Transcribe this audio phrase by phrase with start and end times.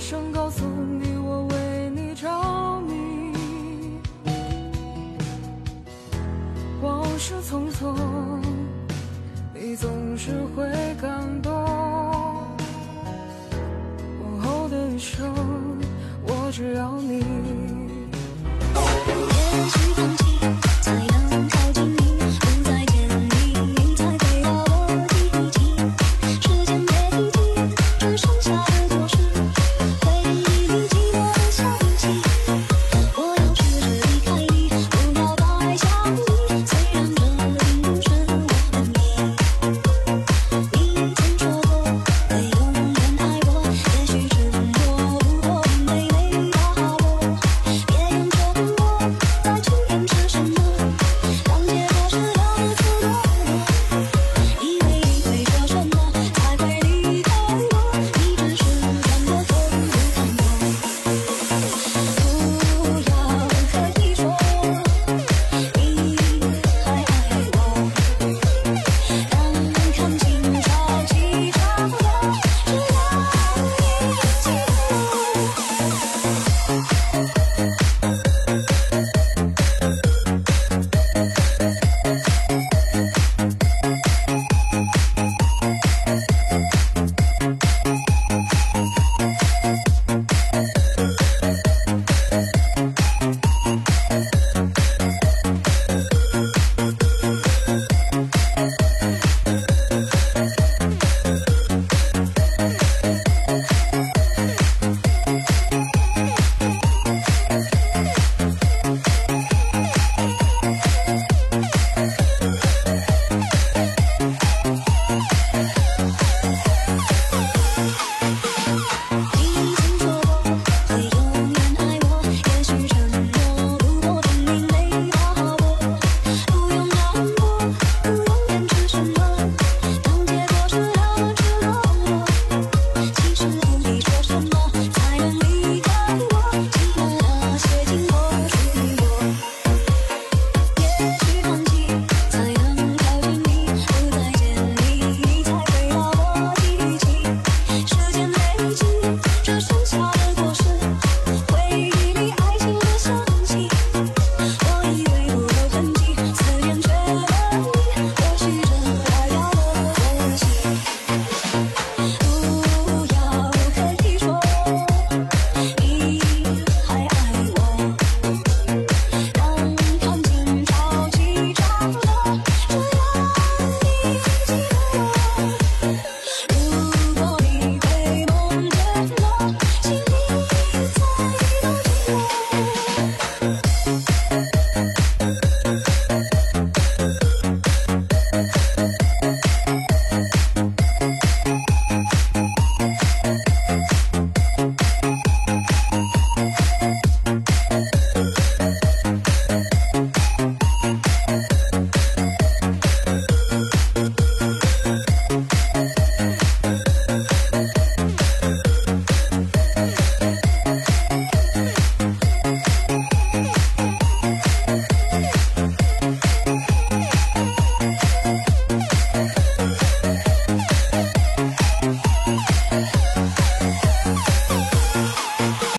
[0.00, 4.00] 想告诉你我为你着迷
[6.80, 7.94] 往事匆匆
[9.54, 10.64] 你总是会
[11.00, 11.52] 感动。
[14.22, 15.34] 往后的余生
[16.26, 17.22] 我只要你